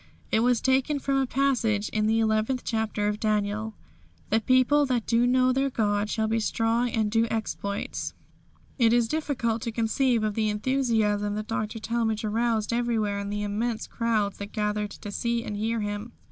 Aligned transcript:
It 0.31 0.39
was 0.39 0.61
taken 0.61 0.97
from 0.97 1.17
a 1.17 1.27
passage 1.27 1.87
in 1.89 2.07
the 2.07 2.19
eleventh 2.19 2.63
chapter 2.63 3.07
of 3.07 3.19
Daniel: 3.19 3.75
"The 4.31 4.39
people 4.41 4.83
that 4.87 5.05
do 5.05 5.27
know 5.27 5.53
their 5.53 5.69
God 5.69 6.09
shall 6.09 6.27
be 6.27 6.39
strong 6.39 6.89
and 6.89 7.11
do 7.11 7.27
exploits." 7.29 8.15
It 8.79 8.93
is 8.93 9.07
difficult 9.07 9.61
to 9.61 9.71
conceive 9.71 10.23
of 10.23 10.33
the 10.33 10.49
enthusiasm 10.49 11.35
that 11.35 11.45
Dr. 11.45 11.77
Talmage 11.77 12.25
aroused 12.25 12.73
everywhere 12.73 13.23
the 13.23 13.43
immense 13.43 13.85
crowds 13.85 14.39
that 14.39 14.53
gathered 14.53 14.89
to 14.89 15.11
see 15.11 15.43
and 15.43 15.55
hear 15.55 15.81
him. 15.81 16.13